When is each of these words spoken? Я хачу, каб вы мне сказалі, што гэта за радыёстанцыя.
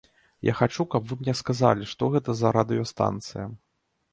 Я 0.49 0.53
хачу, 0.61 0.85
каб 0.95 1.01
вы 1.11 1.17
мне 1.19 1.35
сказалі, 1.41 1.83
што 1.91 2.09
гэта 2.17 2.29
за 2.41 2.53
радыёстанцыя. 2.59 3.45